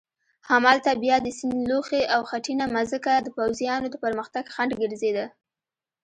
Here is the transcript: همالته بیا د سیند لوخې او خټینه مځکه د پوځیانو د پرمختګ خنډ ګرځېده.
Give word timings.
همالته 0.49 0.91
بیا 1.03 1.17
د 1.21 1.27
سیند 1.37 1.61
لوخې 1.69 2.01
او 2.13 2.21
خټینه 2.29 2.65
مځکه 2.75 3.11
د 3.21 3.27
پوځیانو 3.37 3.87
د 3.91 3.95
پرمختګ 4.03 4.43
خنډ 4.53 4.71
ګرځېده. 4.81 5.25